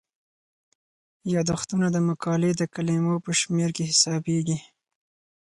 یادښتونه 1.33 1.87
د 1.91 1.97
مقالې 2.09 2.51
د 2.55 2.61
کلمو 2.73 3.15
په 3.25 3.31
شمیر 3.39 3.69
کې 3.75 3.83
حسابيږي. 3.91 4.57